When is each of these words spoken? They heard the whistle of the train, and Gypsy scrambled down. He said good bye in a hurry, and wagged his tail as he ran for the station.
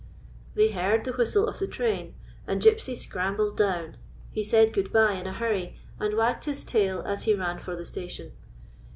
They 0.55 0.71
heard 0.71 1.03
the 1.03 1.13
whistle 1.13 1.47
of 1.47 1.59
the 1.59 1.67
train, 1.67 2.15
and 2.47 2.59
Gypsy 2.59 2.95
scrambled 2.95 3.55
down. 3.55 3.97
He 4.31 4.43
said 4.43 4.73
good 4.73 4.91
bye 4.91 5.11
in 5.11 5.27
a 5.27 5.31
hurry, 5.33 5.77
and 5.99 6.15
wagged 6.17 6.45
his 6.45 6.65
tail 6.65 7.03
as 7.05 7.25
he 7.25 7.35
ran 7.35 7.59
for 7.59 7.75
the 7.75 7.85
station. 7.85 8.31